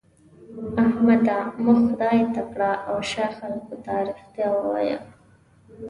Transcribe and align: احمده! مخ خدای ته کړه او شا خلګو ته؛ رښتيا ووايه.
احمده! 0.83 1.39
مخ 1.63 1.79
خدای 1.87 2.21
ته 2.33 2.41
کړه 2.51 2.71
او 2.89 2.97
شا 3.11 3.25
خلګو 3.37 3.75
ته؛ 3.83 3.93
رښتيا 4.07 4.47
ووايه. 4.53 4.97